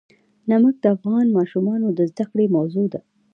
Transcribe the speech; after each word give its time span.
نمک 0.49 0.75
د 0.83 0.85
افغان 0.95 1.27
ماشومانو 1.37 1.87
د 1.97 1.99
زده 2.11 2.25
کړې 2.31 2.45
موضوع 2.57 2.85
ده. 2.93 3.01